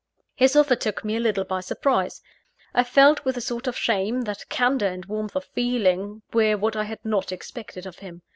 [0.33, 2.23] His offer took me a little by surprise.
[2.73, 6.75] I felt with a sort of shame, that candour and warmth of feeling were what
[6.75, 8.21] I had not expected from him.